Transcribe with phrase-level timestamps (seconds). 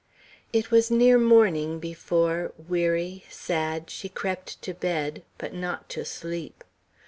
[0.51, 6.63] It was near morning before, weary, sad, she crept to bed; but not to sleep.